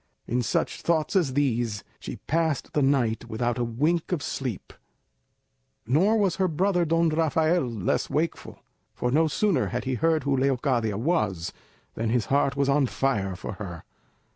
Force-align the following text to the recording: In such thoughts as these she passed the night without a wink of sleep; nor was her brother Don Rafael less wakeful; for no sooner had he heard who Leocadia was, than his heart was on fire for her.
In 0.25 0.41
such 0.41 0.81
thoughts 0.81 1.15
as 1.15 1.33
these 1.35 1.83
she 1.99 2.15
passed 2.25 2.73
the 2.73 2.81
night 2.81 3.25
without 3.29 3.59
a 3.59 3.63
wink 3.63 4.11
of 4.11 4.23
sleep; 4.23 4.73
nor 5.85 6.17
was 6.17 6.37
her 6.37 6.47
brother 6.47 6.85
Don 6.85 7.09
Rafael 7.09 7.65
less 7.69 8.09
wakeful; 8.09 8.57
for 8.95 9.11
no 9.11 9.27
sooner 9.27 9.67
had 9.67 9.83
he 9.83 9.93
heard 9.93 10.23
who 10.23 10.35
Leocadia 10.35 10.97
was, 10.97 11.53
than 11.93 12.09
his 12.09 12.25
heart 12.33 12.55
was 12.55 12.67
on 12.67 12.87
fire 12.87 13.35
for 13.35 13.53
her. 13.61 13.83